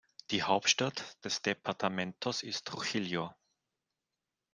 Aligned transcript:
Die 0.31 0.41
Hauptstadt 0.41 1.23
des 1.23 1.43
Departamentos 1.43 2.41
ist 2.41 2.65
Trujillo. 2.65 3.29